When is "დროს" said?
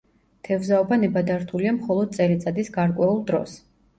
3.31-3.55